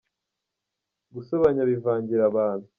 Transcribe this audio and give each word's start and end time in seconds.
gusobanya 1.15 1.61
bivangira 1.69 2.23
abantu. 2.31 2.67